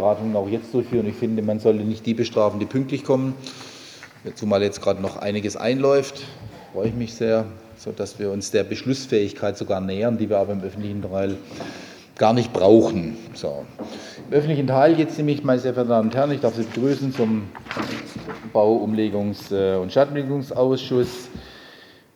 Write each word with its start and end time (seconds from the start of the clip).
Beratungen 0.00 0.36
auch 0.36 0.48
jetzt 0.48 0.72
durchführen. 0.72 1.08
Ich 1.08 1.16
finde, 1.16 1.42
man 1.42 1.58
sollte 1.58 1.82
nicht 1.82 2.06
die 2.06 2.14
bestrafen, 2.14 2.60
die 2.60 2.66
pünktlich 2.66 3.02
kommen. 3.02 3.34
Zumal 4.36 4.62
jetzt 4.62 4.80
gerade 4.80 5.02
noch 5.02 5.16
einiges 5.16 5.56
einläuft, 5.56 6.22
freue 6.72 6.86
ich 6.86 6.94
mich 6.94 7.14
sehr, 7.14 7.46
sodass 7.76 8.16
wir 8.20 8.30
uns 8.30 8.52
der 8.52 8.62
Beschlussfähigkeit 8.62 9.58
sogar 9.58 9.80
nähern, 9.80 10.16
die 10.16 10.30
wir 10.30 10.38
aber 10.38 10.52
im 10.52 10.62
öffentlichen 10.62 11.02
Teil 11.02 11.36
gar 12.16 12.32
nicht 12.32 12.52
brauchen. 12.52 13.16
So. 13.34 13.66
Im 14.30 14.34
öffentlichen 14.34 14.68
Teil 14.68 15.00
es 15.00 15.18
nämlich, 15.18 15.42
meine 15.42 15.58
sehr 15.58 15.74
verehrten 15.74 15.90
Damen 15.90 16.08
und 16.10 16.14
Herren, 16.14 16.30
ich 16.30 16.42
darf 16.42 16.54
Sie 16.54 16.62
begrüßen 16.62 17.12
zum 17.12 17.48
Bau-, 18.52 18.76
Umlegungs- 18.76 19.52
äh, 19.52 19.78
und 19.78 19.90
Stadtentwicklungsausschuss. 19.90 21.28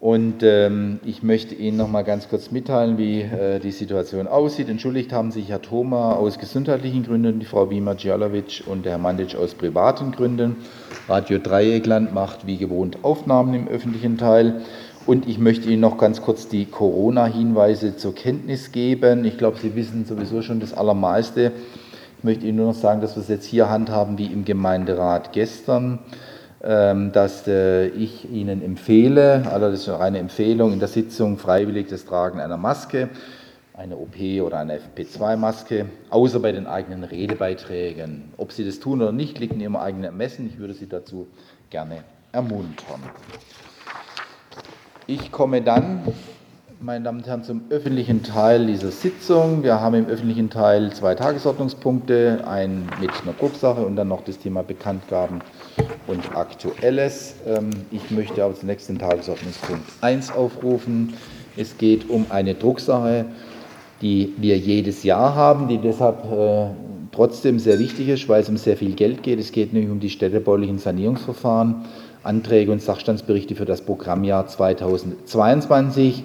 Und 0.03 0.43
ähm, 0.43 0.99
ich 1.05 1.23
möchte 1.23 1.55
Ihnen 1.55 1.77
noch 1.77 1.87
mal 1.87 2.03
ganz 2.03 2.29
kurz 2.29 2.51
mitteilen, 2.51 2.99
wie 2.99 3.21
äh, 3.21 3.61
die 3.61 3.71
Situation 3.71 4.27
aussieht. 4.27 4.69
Entschuldigt 4.69 5.13
haben 5.13 5.31
sich 5.31 5.49
Herr 5.49 5.63
Thoma 5.63 6.15
aus 6.15 6.41
gesundheitlichen 6.41 7.05
Gründen, 7.05 7.39
die 7.39 7.47
Frau 7.47 7.71
Wima 7.71 7.95
Djalovic 7.95 8.65
und 8.67 8.85
der 8.85 8.91
Herr 8.95 8.99
Mandic 8.99 9.37
aus 9.37 9.55
privaten 9.55 10.11
Gründen. 10.11 10.57
Radio 11.09 11.39
Dreieckland 11.39 12.13
macht 12.13 12.49
wie 12.49 12.57
gewohnt 12.57 13.05
Aufnahmen 13.05 13.55
im 13.55 13.69
öffentlichen 13.69 14.19
Teil. 14.19 14.63
Und 15.07 15.29
ich 15.29 15.39
möchte 15.39 15.71
Ihnen 15.71 15.83
noch 15.83 15.99
ganz 15.99 16.21
kurz 16.21 16.49
die 16.49 16.65
Corona-Hinweise 16.65 17.97
zur 17.97 18.13
Kenntnis 18.13 18.73
geben. 18.73 19.25
Ich 19.25 19.39
glaube, 19.39 19.59
Sie 19.61 19.77
wissen 19.77 20.05
sowieso 20.05 20.43
schon 20.43 20.59
das 20.59 20.75
Allermeiste. 20.75 21.53
Ich 22.19 22.25
möchte 22.25 22.45
Ihnen 22.45 22.57
nur 22.57 22.67
noch 22.67 22.75
sagen, 22.75 23.03
dass 23.03 23.15
wir 23.15 23.23
es 23.23 23.29
jetzt 23.29 23.47
hier 23.47 23.71
handhaben 23.71 24.19
wie 24.19 24.27
im 24.27 24.45
Gemeinderat 24.45 25.33
gestern. 25.33 26.01
Ähm, 26.65 27.11
dass 27.11 27.49
äh, 27.49 27.89
ich 27.89 28.31
Ihnen 28.31 28.63
empfehle, 28.63 29.43
also 29.51 29.69
das 29.69 29.81
ist 29.81 29.89
eine 29.89 30.21
Empfehlung 30.21 30.73
in 30.73 30.79
der 30.79 30.87
Sitzung, 30.87 31.37
freiwillig 31.37 31.89
das 31.89 32.05
Tragen 32.05 32.39
einer 32.39 32.57
Maske, 32.57 33.09
eine 33.75 33.97
OP 33.97 34.15
oder 34.45 34.61
eine 34.61 34.79
FP2-Maske, 34.79 35.87
außer 36.11 36.39
bei 36.39 36.53
den 36.53 36.69
eigenen 36.69 37.03
Redebeiträgen. 37.03 38.33
Ob 38.37 38.53
Sie 38.53 38.65
das 38.65 38.79
tun 38.79 39.03
oder 39.03 39.11
nicht, 39.11 39.41
liegt 39.41 39.55
in 39.55 39.61
Ihrem 39.61 39.75
eigenen 39.75 40.05
Ermessen. 40.05 40.47
Ich 40.47 40.59
würde 40.61 40.75
Sie 40.75 40.89
dazu 40.89 41.27
gerne 41.71 42.05
ermuntern. 42.31 43.03
Ich 45.09 45.33
komme 45.33 45.63
dann 45.63 46.03
meine 46.83 47.05
Damen 47.05 47.19
und 47.19 47.27
Herren, 47.27 47.45
zum 47.45 47.63
öffentlichen 47.71 48.23
Teil 48.23 48.67
dieser 48.67 48.91
Sitzung. 48.91 49.63
Wir 49.63 49.81
haben 49.81 49.95
im 49.95 50.07
öffentlichen 50.07 50.51
Teil 50.51 50.93
zwei 50.93 51.15
Tagesordnungspunkte, 51.15 52.45
einen 52.47 52.89
mit 53.01 53.11
einer 53.23 53.33
Drucksache 53.39 53.85
und 53.85 53.97
dann 53.97 54.09
noch 54.09 54.25
das 54.25 54.39
Thema 54.39 54.63
Bekanntgaben 54.63 55.43
und 56.07 56.37
Aktuelles. 56.37 57.35
Ähm, 57.47 57.71
ich 57.91 58.11
möchte 58.11 58.45
aber 58.45 58.55
zunächst 58.55 58.89
den 58.89 58.99
Tagesordnungspunkt 58.99 59.85
1 60.01 60.33
aufrufen. 60.33 61.15
Es 61.57 61.77
geht 61.79 62.09
um 62.09 62.27
eine 62.31 62.55
Drucksache, 62.55 63.27
die 64.01 64.33
wir 64.37 64.59
jedes 64.59 65.03
Jahr 65.03 65.35
haben, 65.35 65.69
die 65.69 65.79
deshalb 65.79 66.25
äh, 66.25 66.67
trotzdem 67.13 67.59
sehr 67.59 67.79
wichtig 67.79 68.09
ist, 68.09 68.29
weil 68.29 68.43
es 68.43 68.49
um 68.49 68.57
sehr 68.57 68.77
viel 68.77 68.95
Geld 68.95 69.23
geht. 69.23 69.39
Es 69.39 69.53
geht 69.53 69.73
nämlich 69.73 69.91
um 69.91 70.01
die 70.01 70.11
städtebaulichen 70.11 70.79
Sanierungsverfahren, 70.79 71.85
Anträge 72.23 72.73
und 72.73 72.83
Sachstandsberichte 72.83 73.55
für 73.55 73.65
das 73.65 73.83
Programmjahr 73.83 74.47
2022. 74.47 76.23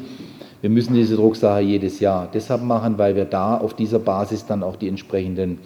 Wir 0.61 0.69
müssen 0.71 0.95
diese 0.95 1.15
Drucksache 1.15 1.61
jedes 1.61 1.99
Jahr 1.99 2.29
deshalb 2.33 2.63
machen, 2.63 2.97
weil 2.97 3.15
wir 3.15 3.25
da 3.25 3.57
auf 3.57 3.75
dieser 3.75 3.99
Basis 3.99 4.45
dann 4.45 4.63
auch 4.63 4.75
die 4.75 4.87
entsprechenden 4.87 5.59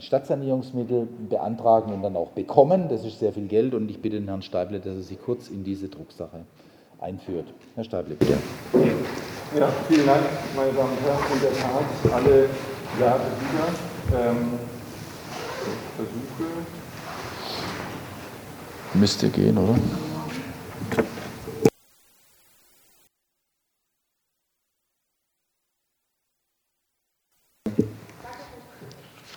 Stadtsanierungsmittel 0.00 1.06
beantragen 1.28 1.92
und 1.92 2.02
dann 2.02 2.16
auch 2.16 2.30
bekommen. 2.30 2.88
Das 2.88 3.04
ist 3.04 3.20
sehr 3.20 3.32
viel 3.32 3.46
Geld 3.46 3.74
und 3.74 3.88
ich 3.90 4.02
bitte 4.02 4.16
den 4.16 4.26
Herrn 4.26 4.42
Steible, 4.42 4.80
dass 4.80 4.96
er 4.96 5.02
Sie 5.02 5.16
kurz 5.16 5.48
in 5.48 5.62
diese 5.62 5.88
Drucksache 5.88 6.40
einführt. 7.00 7.46
Herr 7.76 7.84
Steible, 7.84 8.16
bitte. 8.16 8.38
Ja, 9.56 9.68
vielen 9.88 10.06
Dank, 10.06 10.22
meine 10.56 10.72
Damen 10.72 10.90
und 10.90 11.00
Herren. 11.04 11.18
In 11.34 11.40
der 11.40 11.52
Tat, 11.52 12.12
alle 12.12 12.48
Jahre 13.00 13.20
wieder. 13.20 14.30
Ähm, 14.30 14.58
Versuche. 15.96 16.50
Müsste 18.94 19.28
gehen, 19.28 19.58
oder? 19.58 19.78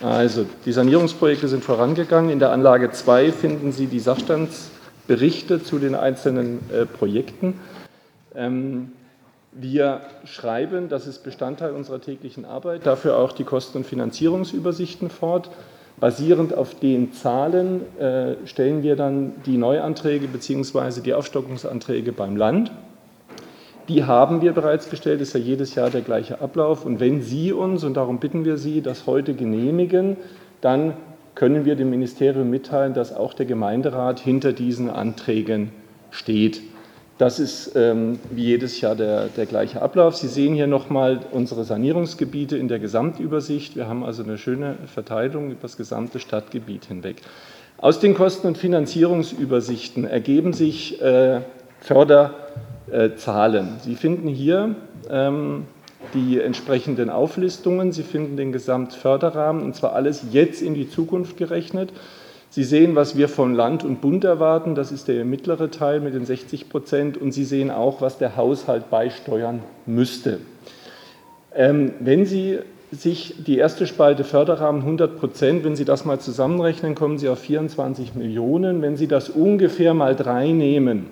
Also, 0.02 0.44
die 0.66 0.72
Sanierungsprojekte 0.72 1.48
sind 1.48 1.64
vorangegangen. 1.64 2.30
In 2.30 2.38
der 2.38 2.50
Anlage 2.52 2.90
2 2.90 3.32
finden 3.32 3.72
Sie 3.72 3.86
die 3.86 4.00
Sachstandsberichte 4.00 5.62
zu 5.62 5.78
den 5.78 5.94
einzelnen 5.94 6.60
äh, 6.70 6.84
Projekten. 6.84 7.54
Ähm, 8.34 8.92
wir 9.52 10.02
schreiben, 10.24 10.90
das 10.90 11.06
ist 11.06 11.24
Bestandteil 11.24 11.72
unserer 11.72 12.00
täglichen 12.00 12.44
Arbeit, 12.44 12.84
dafür 12.84 13.16
auch 13.16 13.32
die 13.32 13.44
Kosten- 13.44 13.78
und 13.78 13.86
Finanzierungsübersichten 13.86 15.08
fort. 15.08 15.50
Basierend 15.98 16.52
auf 16.52 16.78
den 16.78 17.14
Zahlen 17.14 17.80
äh, 17.98 18.34
stellen 18.44 18.82
wir 18.82 18.96
dann 18.96 19.32
die 19.46 19.56
Neuanträge 19.56 20.28
bzw. 20.28 21.00
die 21.00 21.14
Aufstockungsanträge 21.14 22.12
beim 22.12 22.36
Land. 22.36 22.70
Die 23.88 24.04
haben 24.04 24.42
wir 24.42 24.52
bereits 24.52 24.90
gestellt, 24.90 25.20
ist 25.20 25.34
ja 25.34 25.40
jedes 25.40 25.76
Jahr 25.76 25.90
der 25.90 26.00
gleiche 26.00 26.40
Ablauf. 26.40 26.84
Und 26.84 26.98
wenn 26.98 27.22
Sie 27.22 27.52
uns, 27.52 27.84
und 27.84 27.94
darum 27.94 28.18
bitten 28.18 28.44
wir 28.44 28.56
Sie, 28.56 28.80
das 28.80 29.06
heute 29.06 29.34
genehmigen, 29.34 30.16
dann 30.60 30.94
können 31.36 31.64
wir 31.64 31.76
dem 31.76 31.90
Ministerium 31.90 32.50
mitteilen, 32.50 32.94
dass 32.94 33.14
auch 33.14 33.34
der 33.34 33.46
Gemeinderat 33.46 34.18
hinter 34.18 34.52
diesen 34.52 34.90
Anträgen 34.90 35.70
steht. 36.10 36.62
Das 37.18 37.38
ist 37.38 37.76
ähm, 37.76 38.18
wie 38.30 38.44
jedes 38.44 38.80
Jahr 38.80 38.94
der, 38.94 39.28
der 39.28 39.46
gleiche 39.46 39.80
Ablauf. 39.80 40.16
Sie 40.16 40.28
sehen 40.28 40.54
hier 40.54 40.66
nochmal 40.66 41.20
unsere 41.30 41.64
Sanierungsgebiete 41.64 42.56
in 42.56 42.68
der 42.68 42.78
Gesamtübersicht. 42.78 43.76
Wir 43.76 43.88
haben 43.88 44.04
also 44.04 44.22
eine 44.22 44.36
schöne 44.36 44.76
Verteilung 44.86 45.50
über 45.50 45.62
das 45.62 45.76
gesamte 45.76 46.18
Stadtgebiet 46.18 46.86
hinweg. 46.86 47.22
Aus 47.78 48.00
den 48.00 48.14
Kosten- 48.14 48.48
und 48.48 48.58
Finanzierungsübersichten 48.58 50.04
ergeben 50.06 50.52
sich 50.52 51.00
äh, 51.00 51.40
Förder- 51.80 52.34
Zahlen. 53.16 53.76
Sie 53.82 53.96
finden 53.96 54.28
hier 54.28 54.76
ähm, 55.10 55.64
die 56.14 56.40
entsprechenden 56.40 57.10
Auflistungen, 57.10 57.92
Sie 57.92 58.02
finden 58.02 58.36
den 58.36 58.52
Gesamtförderrahmen 58.52 59.62
und 59.62 59.74
zwar 59.74 59.92
alles 59.94 60.26
jetzt 60.30 60.62
in 60.62 60.74
die 60.74 60.88
Zukunft 60.88 61.36
gerechnet. 61.36 61.92
Sie 62.48 62.64
sehen, 62.64 62.94
was 62.94 63.16
wir 63.16 63.28
von 63.28 63.54
Land 63.54 63.84
und 63.84 64.00
Bund 64.00 64.24
erwarten, 64.24 64.74
das 64.74 64.92
ist 64.92 65.08
der 65.08 65.24
mittlere 65.24 65.70
Teil 65.70 66.00
mit 66.00 66.14
den 66.14 66.24
60 66.24 66.68
Prozent 66.68 67.16
und 67.16 67.32
Sie 67.32 67.44
sehen 67.44 67.70
auch, 67.70 68.00
was 68.00 68.18
der 68.18 68.36
Haushalt 68.36 68.88
beisteuern 68.88 69.60
müsste. 69.84 70.38
Ähm, 71.54 71.92
wenn 72.00 72.24
Sie 72.24 72.58
sich 72.92 73.34
die 73.44 73.58
erste 73.58 73.86
Spalte 73.86 74.22
Förderrahmen 74.22 74.82
100 74.82 75.18
Prozent, 75.18 75.64
wenn 75.64 75.74
Sie 75.74 75.84
das 75.84 76.04
mal 76.04 76.20
zusammenrechnen, 76.20 76.94
kommen 76.94 77.18
Sie 77.18 77.28
auf 77.28 77.40
24 77.40 78.14
Millionen. 78.14 78.80
Wenn 78.80 78.96
Sie 78.96 79.08
das 79.08 79.28
ungefähr 79.28 79.92
mal 79.92 80.14
drei 80.14 80.52
nehmen, 80.52 81.08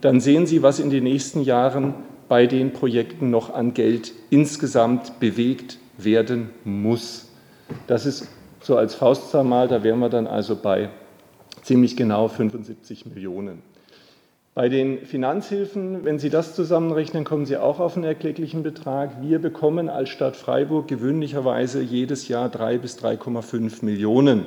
dann 0.00 0.20
sehen 0.20 0.46
Sie, 0.46 0.62
was 0.62 0.78
in 0.78 0.90
den 0.90 1.04
nächsten 1.04 1.42
Jahren 1.42 1.94
bei 2.28 2.46
den 2.46 2.72
Projekten 2.72 3.30
noch 3.30 3.52
an 3.54 3.74
Geld 3.74 4.12
insgesamt 4.30 5.18
bewegt 5.18 5.78
werden 5.96 6.50
muss. 6.64 7.28
Das 7.86 8.06
ist 8.06 8.28
so 8.60 8.76
als 8.76 8.94
Faustzahl 8.94 9.44
mal, 9.44 9.68
da 9.68 9.82
wären 9.82 9.98
wir 9.98 10.08
dann 10.08 10.26
also 10.26 10.56
bei 10.56 10.90
ziemlich 11.62 11.96
genau 11.96 12.28
75 12.28 13.06
Millionen. 13.06 13.62
Bei 14.54 14.68
den 14.68 15.06
Finanzhilfen, 15.06 16.04
wenn 16.04 16.18
Sie 16.18 16.30
das 16.30 16.56
zusammenrechnen, 16.56 17.22
kommen 17.24 17.46
Sie 17.46 17.56
auch 17.56 17.78
auf 17.78 17.94
einen 17.94 18.04
erkläglichen 18.04 18.64
Betrag. 18.64 19.22
Wir 19.22 19.38
bekommen 19.38 19.88
als 19.88 20.08
Stadt 20.08 20.34
Freiburg 20.34 20.88
gewöhnlicherweise 20.88 21.80
jedes 21.80 22.26
Jahr 22.26 22.48
3 22.48 22.78
bis 22.78 22.98
3,5 22.98 23.84
Millionen. 23.84 24.46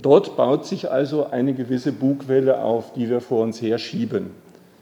Dort 0.00 0.36
baut 0.36 0.66
sich 0.66 0.90
also 0.90 1.26
eine 1.26 1.54
gewisse 1.54 1.90
Bugwelle 1.90 2.62
auf, 2.62 2.92
die 2.92 3.10
wir 3.10 3.20
vor 3.20 3.42
uns 3.42 3.60
herschieben. 3.60 4.30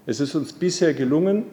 Es 0.08 0.20
ist 0.20 0.36
uns 0.36 0.52
bisher 0.52 0.94
gelungen, 0.94 1.46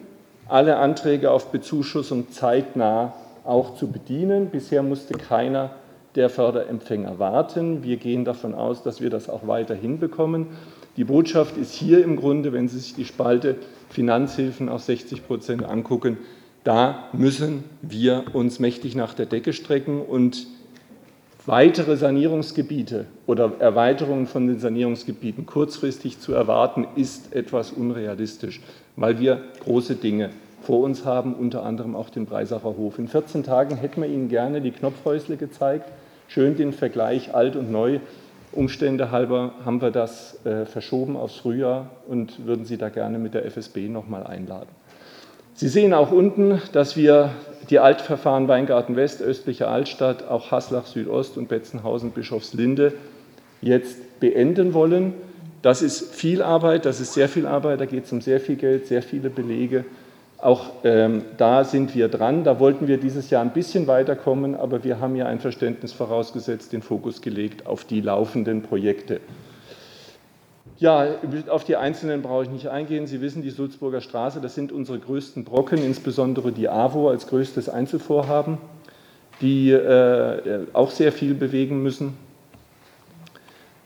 alle 0.46 0.76
Anträge 0.76 1.32
auf 1.32 1.50
Bezuschussung 1.50 2.30
zeitnah 2.30 3.12
auch 3.44 3.74
zu 3.74 3.90
bedienen. 3.90 4.50
Bisher 4.50 4.84
musste 4.84 5.14
keiner 5.18 5.70
der 6.14 6.30
Förderempfänger 6.30 7.18
warten. 7.18 7.82
Wir 7.82 7.96
gehen 7.96 8.24
davon 8.24 8.54
aus, 8.54 8.84
dass 8.84 9.00
wir 9.00 9.10
das 9.10 9.28
auch 9.28 9.48
weiterhin 9.48 9.98
bekommen. 9.98 10.46
Die 10.96 11.02
Botschaft 11.02 11.56
ist 11.56 11.74
hier 11.74 12.04
im 12.04 12.14
Grunde, 12.14 12.52
wenn 12.52 12.68
Sie 12.68 12.78
sich 12.78 12.94
die 12.94 13.04
Spalte 13.04 13.56
Finanzhilfen 13.90 14.68
auf 14.68 14.82
60 14.82 15.26
Prozent 15.26 15.64
angucken, 15.64 16.18
da 16.62 17.08
müssen 17.12 17.64
wir 17.82 18.24
uns 18.34 18.60
mächtig 18.60 18.94
nach 18.94 19.14
der 19.14 19.26
Decke 19.26 19.52
strecken 19.52 20.00
und 20.00 20.46
weitere 21.46 21.96
Sanierungsgebiete 21.96 23.06
oder 23.26 23.52
Erweiterungen 23.58 24.26
von 24.26 24.46
den 24.46 24.58
Sanierungsgebieten 24.58 25.46
kurzfristig 25.46 26.20
zu 26.20 26.32
erwarten, 26.32 26.86
ist 26.96 27.34
etwas 27.34 27.72
unrealistisch, 27.72 28.60
weil 28.96 29.18
wir 29.18 29.42
große 29.64 29.96
Dinge 29.96 30.30
vor 30.62 30.80
uns 30.80 31.04
haben, 31.04 31.34
unter 31.34 31.62
anderem 31.62 31.94
auch 31.94 32.08
den 32.08 32.24
Breisacher 32.24 32.76
Hof. 32.76 32.98
In 32.98 33.08
14 33.08 33.42
Tagen 33.42 33.76
hätten 33.76 34.00
wir 34.00 34.08
Ihnen 34.08 34.28
gerne 34.28 34.60
die 34.60 34.70
Knopfhäusle 34.70 35.36
gezeigt, 35.36 35.90
schön 36.28 36.56
den 36.56 36.72
Vergleich 36.72 37.34
alt 37.34 37.56
und 37.56 37.70
neu. 37.70 38.00
Umstände 38.52 39.10
halber 39.10 39.52
haben 39.64 39.82
wir 39.82 39.90
das 39.90 40.44
äh, 40.46 40.64
verschoben 40.64 41.16
aufs 41.16 41.36
Frühjahr 41.36 41.90
und 42.08 42.46
würden 42.46 42.64
Sie 42.64 42.78
da 42.78 42.88
gerne 42.88 43.18
mit 43.18 43.34
der 43.34 43.44
FSB 43.44 43.88
nochmal 43.88 44.24
einladen. 44.26 44.68
Sie 45.56 45.68
sehen 45.68 45.94
auch 45.94 46.10
unten, 46.10 46.60
dass 46.72 46.96
wir 46.96 47.30
die 47.70 47.78
Altverfahren 47.78 48.48
Weingarten 48.48 48.96
West, 48.96 49.22
östliche 49.22 49.68
Altstadt, 49.68 50.26
auch 50.28 50.50
Haslach 50.50 50.86
Südost 50.86 51.38
und 51.38 51.48
Betzenhausen 51.48 52.10
Bischofslinde 52.10 52.92
jetzt 53.62 54.18
beenden 54.18 54.74
wollen. 54.74 55.14
Das 55.62 55.80
ist 55.80 56.12
viel 56.12 56.42
Arbeit, 56.42 56.84
das 56.86 57.00
ist 57.00 57.14
sehr 57.14 57.28
viel 57.28 57.46
Arbeit, 57.46 57.80
da 57.80 57.86
geht 57.86 58.04
es 58.04 58.12
um 58.12 58.20
sehr 58.20 58.40
viel 58.40 58.56
Geld, 58.56 58.88
sehr 58.88 59.02
viele 59.02 59.30
Belege. 59.30 59.84
Auch 60.38 60.72
ähm, 60.82 61.22
da 61.38 61.62
sind 61.62 61.94
wir 61.94 62.08
dran. 62.08 62.42
Da 62.42 62.58
wollten 62.58 62.88
wir 62.88 62.98
dieses 62.98 63.30
Jahr 63.30 63.42
ein 63.42 63.52
bisschen 63.52 63.86
weiterkommen, 63.86 64.56
aber 64.56 64.82
wir 64.82 64.98
haben 64.98 65.14
ja 65.14 65.26
ein 65.26 65.38
Verständnis 65.38 65.92
vorausgesetzt, 65.92 66.72
den 66.72 66.82
Fokus 66.82 67.22
gelegt 67.22 67.66
auf 67.66 67.84
die 67.84 68.00
laufenden 68.00 68.62
Projekte. 68.62 69.20
Ja, 70.78 71.06
auf 71.48 71.62
die 71.62 71.76
einzelnen 71.76 72.22
brauche 72.22 72.44
ich 72.44 72.50
nicht 72.50 72.68
eingehen. 72.68 73.06
Sie 73.06 73.20
wissen, 73.20 73.42
die 73.42 73.50
Sulzburger 73.50 74.00
Straße, 74.00 74.40
das 74.40 74.56
sind 74.56 74.72
unsere 74.72 74.98
größten 74.98 75.44
Brocken, 75.44 75.78
insbesondere 75.78 76.50
die 76.50 76.68
AWO 76.68 77.10
als 77.10 77.28
größtes 77.28 77.68
Einzelvorhaben, 77.68 78.58
die 79.40 79.70
äh, 79.70 80.66
auch 80.72 80.90
sehr 80.90 81.12
viel 81.12 81.34
bewegen 81.34 81.82
müssen. 81.82 82.16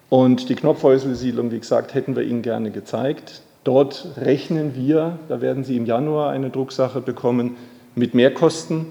Und 0.09 0.49
die 0.49 0.55
Knopfhäuselsiedlung, 0.55 1.51
wie 1.51 1.59
gesagt, 1.59 1.93
hätten 1.93 2.17
wir 2.17 2.23
Ihnen 2.23 2.41
gerne 2.41 2.71
gezeigt. 2.71 3.43
Dort 3.65 4.09
rechnen 4.17 4.75
wir, 4.75 5.19
da 5.29 5.43
werden 5.43 5.65
Sie 5.65 5.77
im 5.77 5.85
Januar 5.85 6.31
eine 6.31 6.49
Drucksache 6.49 7.03
bekommen, 7.03 7.57
mit 7.95 8.15
Mehrkosten. 8.15 8.87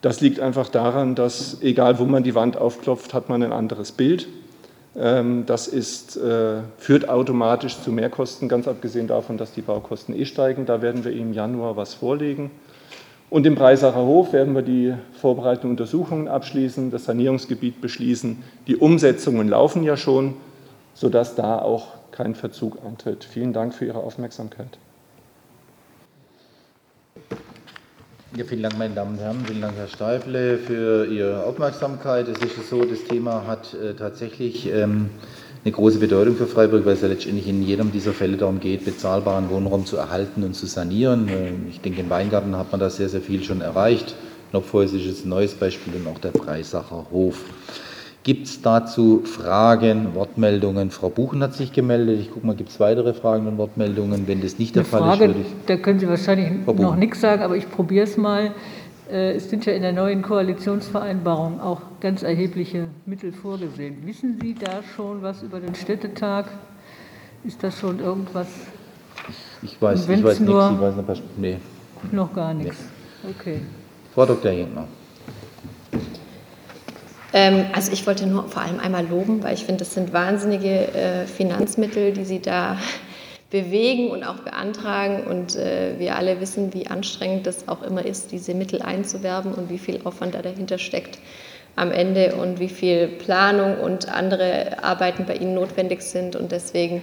Das 0.00 0.22
liegt 0.22 0.40
einfach 0.40 0.70
daran, 0.70 1.14
dass 1.14 1.60
egal 1.60 1.98
wo 1.98 2.04
man 2.04 2.22
die 2.22 2.34
Wand 2.34 2.56
aufklopft, 2.56 3.12
hat 3.12 3.28
man 3.28 3.42
ein 3.42 3.52
anderes 3.52 3.92
Bild. 3.92 4.26
Ähm, 4.98 5.44
das 5.46 5.68
ist, 5.68 6.16
äh, 6.16 6.60
führt 6.78 7.08
automatisch 7.08 7.80
zu 7.80 7.92
Mehrkosten, 7.92 8.48
ganz 8.48 8.66
abgesehen 8.66 9.06
davon, 9.06 9.36
dass 9.36 9.52
die 9.52 9.62
Baukosten 9.62 10.14
eh 10.14 10.24
steigen. 10.24 10.64
Da 10.66 10.80
werden 10.80 11.04
wir 11.04 11.12
im 11.12 11.32
Januar 11.32 11.76
was 11.76 11.94
vorlegen. 11.94 12.50
Und 13.28 13.44
im 13.44 13.56
Breisacher 13.56 14.04
Hof 14.04 14.32
werden 14.32 14.54
wir 14.54 14.62
die 14.62 14.94
vorbereitenden 15.20 15.70
Untersuchungen 15.72 16.28
abschließen, 16.28 16.90
das 16.90 17.04
Sanierungsgebiet 17.04 17.80
beschließen. 17.80 18.42
Die 18.68 18.76
Umsetzungen 18.76 19.48
laufen 19.48 19.82
ja 19.82 19.96
schon, 19.96 20.34
sodass 20.94 21.34
da 21.34 21.58
auch 21.58 21.88
kein 22.12 22.34
Verzug 22.34 22.78
eintritt. 22.86 23.24
Vielen 23.24 23.52
Dank 23.52 23.74
für 23.74 23.84
Ihre 23.84 23.98
Aufmerksamkeit. 23.98 24.78
Ja, 28.36 28.44
vielen 28.44 28.64
Dank, 28.64 28.76
meine 28.76 28.94
Damen 28.94 29.12
und 29.12 29.20
Herren. 29.20 29.42
Vielen 29.46 29.62
Dank, 29.62 29.76
Herr 29.78 29.88
Steifle, 29.88 30.58
für 30.58 31.06
Ihre 31.06 31.44
Aufmerksamkeit. 31.44 32.28
Es 32.28 32.36
ist 32.36 32.68
so, 32.68 32.84
das 32.84 33.02
Thema 33.04 33.46
hat 33.46 33.72
äh, 33.72 33.94
tatsächlich 33.94 34.70
ähm, 34.70 35.08
eine 35.64 35.72
große 35.72 35.98
Bedeutung 35.98 36.36
für 36.36 36.46
Freiburg, 36.46 36.84
weil 36.84 36.92
es 36.92 37.00
ja 37.00 37.08
letztendlich 37.08 37.48
in 37.48 37.62
jedem 37.62 37.92
dieser 37.92 38.12
Fälle 38.12 38.36
darum 38.36 38.60
geht, 38.60 38.84
bezahlbaren 38.84 39.48
Wohnraum 39.48 39.86
zu 39.86 39.96
erhalten 39.96 40.44
und 40.44 40.52
zu 40.52 40.66
sanieren. 40.66 41.28
Äh, 41.28 41.52
ich 41.70 41.80
denke, 41.80 42.02
im 42.02 42.10
Weingarten 42.10 42.54
hat 42.58 42.72
man 42.72 42.78
da 42.78 42.90
sehr, 42.90 43.08
sehr 43.08 43.22
viel 43.22 43.42
schon 43.42 43.62
erreicht. 43.62 44.14
Knopfhäus 44.50 44.92
ist 44.92 45.24
ein 45.24 45.30
neues 45.30 45.54
Beispiel 45.54 45.94
und 45.94 46.06
auch 46.06 46.18
der 46.18 46.32
Breisacher 46.32 47.06
Hof. 47.10 47.42
Gibt 48.26 48.48
es 48.48 48.60
dazu 48.60 49.22
Fragen, 49.24 50.16
Wortmeldungen? 50.16 50.90
Frau 50.90 51.10
Buchen 51.10 51.44
hat 51.44 51.54
sich 51.54 51.72
gemeldet. 51.72 52.18
Ich 52.18 52.32
gucke 52.32 52.44
mal, 52.44 52.56
gibt 52.56 52.70
es 52.70 52.80
weitere 52.80 53.14
Fragen 53.14 53.46
und 53.46 53.56
Wortmeldungen? 53.56 54.26
Wenn 54.26 54.40
das 54.40 54.58
nicht 54.58 54.74
der 54.74 54.80
Eine 54.80 54.88
Fall 54.88 55.00
Frage, 55.00 55.24
ist, 55.26 55.28
würde 55.28 55.40
ich. 55.42 55.66
Da 55.66 55.76
können 55.76 56.00
Sie 56.00 56.08
wahrscheinlich 56.08 56.50
noch 56.66 56.96
nichts 56.96 57.20
sagen, 57.20 57.44
aber 57.44 57.56
ich 57.56 57.70
probiere 57.70 58.02
es 58.02 58.16
mal. 58.16 58.50
Äh, 59.08 59.34
Es 59.36 59.48
sind 59.48 59.64
ja 59.64 59.74
in 59.74 59.82
der 59.82 59.92
neuen 59.92 60.22
Koalitionsvereinbarung 60.22 61.60
auch 61.60 61.82
ganz 62.00 62.24
erhebliche 62.24 62.88
Mittel 63.06 63.32
vorgesehen. 63.32 63.98
Wissen 64.04 64.40
Sie 64.42 64.54
da 64.54 64.82
schon 64.96 65.22
was 65.22 65.44
über 65.44 65.60
den 65.60 65.76
Städtetag? 65.76 66.46
Ist 67.44 67.62
das 67.62 67.78
schon 67.78 68.00
irgendwas? 68.00 68.48
Ich 69.62 69.80
weiß, 69.80 70.00
ich 70.00 70.24
weiß 70.24 70.40
nichts. 70.40 70.64
Ich 70.72 70.80
weiß 70.80 70.96
nicht, 70.96 71.22
nee. 71.38 71.58
Noch 72.10 72.34
gar 72.34 72.52
nichts. 72.54 72.76
Okay. 73.38 73.60
Frau 74.12 74.26
Dr. 74.26 74.50
Jentner. 74.50 74.88
Ähm, 77.36 77.66
also 77.74 77.92
ich 77.92 78.06
wollte 78.06 78.26
nur 78.26 78.48
vor 78.48 78.62
allem 78.62 78.80
einmal 78.80 79.06
loben, 79.06 79.42
weil 79.42 79.52
ich 79.52 79.64
finde, 79.64 79.80
das 79.80 79.92
sind 79.92 80.14
wahnsinnige 80.14 80.94
äh, 80.94 81.26
Finanzmittel, 81.26 82.14
die 82.14 82.24
Sie 82.24 82.40
da 82.40 82.78
bewegen 83.50 84.08
und 84.08 84.24
auch 84.24 84.36
beantragen. 84.36 85.24
Und 85.24 85.54
äh, 85.54 85.98
wir 85.98 86.16
alle 86.16 86.40
wissen, 86.40 86.72
wie 86.72 86.86
anstrengend 86.86 87.46
das 87.46 87.68
auch 87.68 87.82
immer 87.82 88.06
ist, 88.06 88.32
diese 88.32 88.54
Mittel 88.54 88.80
einzuwerben 88.80 89.52
und 89.52 89.68
wie 89.68 89.76
viel 89.76 90.00
Aufwand 90.04 90.34
da 90.34 90.40
dahinter 90.40 90.78
steckt 90.78 91.18
am 91.76 91.92
Ende 91.92 92.36
und 92.36 92.58
wie 92.58 92.70
viel 92.70 93.06
Planung 93.06 93.80
und 93.80 94.08
andere 94.08 94.82
Arbeiten 94.82 95.26
bei 95.26 95.36
Ihnen 95.36 95.52
notwendig 95.52 96.00
sind. 96.00 96.36
Und 96.36 96.52
deswegen, 96.52 97.02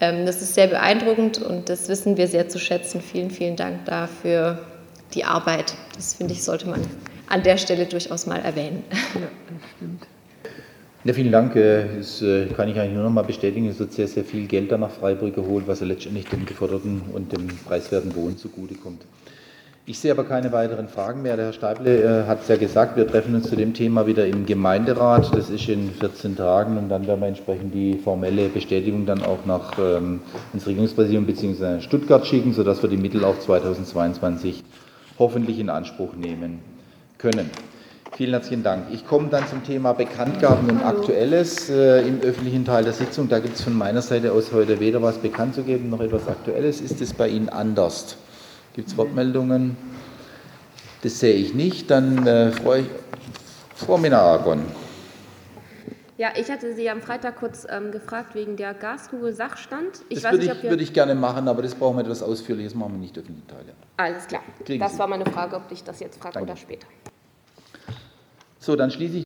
ähm, 0.00 0.26
das 0.26 0.42
ist 0.42 0.56
sehr 0.56 0.66
beeindruckend 0.66 1.40
und 1.40 1.68
das 1.68 1.88
wissen 1.88 2.16
wir 2.16 2.26
sehr 2.26 2.48
zu 2.48 2.58
schätzen. 2.58 3.00
Vielen, 3.00 3.30
vielen 3.30 3.54
Dank 3.54 3.84
dafür 3.84 4.58
die 5.14 5.24
Arbeit. 5.24 5.74
Das 5.94 6.14
finde 6.14 6.34
ich, 6.34 6.42
sollte 6.42 6.68
man 6.68 6.80
an 7.28 7.42
der 7.42 7.56
Stelle 7.56 7.86
durchaus 7.86 8.26
mal 8.26 8.40
erwähnen. 8.40 8.84
Ja, 8.90 9.20
das 9.20 9.70
stimmt. 9.76 10.06
Ja, 11.04 11.12
vielen 11.14 11.32
Dank. 11.32 11.54
Äh, 11.56 11.86
Das 11.98 12.22
äh, 12.22 12.46
kann 12.46 12.68
ich 12.68 12.78
eigentlich 12.78 12.94
nur 12.94 13.04
noch 13.04 13.10
mal 13.10 13.22
bestätigen. 13.22 13.68
Es 13.68 13.78
wird 13.78 13.92
sehr, 13.92 14.08
sehr 14.08 14.24
viel 14.24 14.46
Geld 14.46 14.72
da 14.72 14.78
nach 14.78 14.90
Freiburg 14.90 15.34
geholt, 15.34 15.66
was 15.66 15.80
ja 15.80 15.86
letztendlich 15.86 16.26
dem 16.26 16.44
geforderten 16.44 17.02
und 17.12 17.32
dem 17.32 17.46
preiswerten 17.66 18.14
Wohnen 18.16 18.36
zugutekommt. 18.36 19.02
Ich 19.86 20.00
sehe 20.00 20.10
aber 20.10 20.24
keine 20.24 20.52
weiteren 20.52 20.88
Fragen 20.88 21.22
mehr. 21.22 21.36
Der 21.36 21.46
Herr 21.46 21.52
Steible 21.54 22.02
äh, 22.02 22.26
hat 22.26 22.42
es 22.42 22.48
ja 22.48 22.56
gesagt, 22.56 22.96
wir 22.96 23.06
treffen 23.06 23.34
uns 23.34 23.48
zu 23.48 23.56
dem 23.56 23.72
Thema 23.72 24.06
wieder 24.06 24.26
im 24.26 24.44
Gemeinderat. 24.44 25.34
Das 25.34 25.48
ist 25.48 25.66
in 25.68 25.92
14 25.92 26.36
Tagen 26.36 26.76
und 26.76 26.90
dann 26.90 27.06
werden 27.06 27.22
wir 27.22 27.28
entsprechend 27.28 27.72
die 27.72 27.96
formelle 27.96 28.48
Bestätigung 28.48 29.06
dann 29.06 29.22
auch 29.22 29.46
nach 29.46 29.78
ähm, 29.78 30.20
ins 30.52 30.66
Regierungspräsidium 30.66 31.24
bzw. 31.24 31.80
Stuttgart 31.80 32.26
schicken, 32.26 32.52
sodass 32.52 32.82
wir 32.82 32.90
die 32.90 32.98
Mittel 32.98 33.24
auch 33.24 33.38
2022 33.38 34.62
hoffentlich 35.18 35.58
in 35.58 35.70
Anspruch 35.70 36.14
nehmen 36.14 36.58
können. 37.18 37.50
Vielen 38.16 38.30
herzlichen 38.30 38.62
Dank. 38.62 38.86
Ich 38.90 39.06
komme 39.06 39.28
dann 39.28 39.46
zum 39.46 39.62
Thema 39.64 39.92
Bekanntgaben 39.92 40.70
und 40.70 40.82
Aktuelles 40.82 41.68
äh, 41.68 42.00
im 42.06 42.20
öffentlichen 42.20 42.64
Teil 42.64 42.84
der 42.84 42.92
Sitzung. 42.92 43.28
Da 43.28 43.38
gibt 43.38 43.56
es 43.56 43.62
von 43.62 43.76
meiner 43.76 44.02
Seite 44.02 44.32
aus 44.32 44.52
heute 44.52 44.80
weder 44.80 45.02
was 45.02 45.18
bekannt 45.18 45.54
zu 45.54 45.62
geben 45.62 45.90
noch 45.90 46.00
etwas 46.00 46.26
Aktuelles. 46.26 46.80
Ist 46.80 47.00
es 47.00 47.12
bei 47.12 47.28
Ihnen 47.28 47.48
anders? 47.48 48.16
Gibt 48.74 48.88
es 48.88 48.96
Wortmeldungen? 48.96 49.76
Das 51.02 51.20
sehe 51.20 51.34
ich 51.34 51.54
nicht. 51.54 51.90
Dann 51.90 52.26
äh, 52.26 52.52
freue 52.52 52.80
ich 52.80 52.86
Frau 53.76 53.98
Mina-Aragon. 53.98 54.62
Ja, 56.18 56.32
ich 56.36 56.50
hatte 56.50 56.74
Sie 56.74 56.90
am 56.90 57.00
Freitag 57.00 57.36
kurz 57.36 57.64
ähm, 57.70 57.92
gefragt 57.92 58.34
wegen 58.34 58.56
der 58.56 58.74
Gaskugel 58.74 59.32
Sachstand. 59.32 60.00
Ich 60.08 60.20
Das 60.20 60.32
würde 60.32 60.44
nicht, 60.46 60.56
ich, 60.56 60.62
wir. 60.64 60.70
würde 60.70 60.82
ich 60.82 60.92
gerne 60.92 61.14
machen, 61.14 61.46
aber 61.46 61.62
das 61.62 61.76
brauchen 61.76 61.96
wir 61.96 62.02
etwas 62.02 62.24
Ausführliches, 62.24 62.74
machen 62.74 62.94
wir 62.94 62.98
nicht 62.98 63.16
öffentlichen 63.16 63.46
Teil. 63.46 63.64
Ja. 63.68 63.72
Alles 63.98 64.26
klar. 64.26 64.42
Kriegen 64.64 64.80
das 64.80 64.94
Sie. 64.94 64.98
war 64.98 65.06
meine 65.06 65.24
Frage, 65.26 65.54
ob 65.54 65.70
ich 65.70 65.84
das 65.84 66.00
jetzt 66.00 66.18
frage 66.20 66.34
Danke. 66.34 66.50
oder 66.50 66.56
später. 66.60 66.88
So, 68.58 68.74
dann 68.74 68.90
schließe 68.90 69.12
ich 69.12 69.16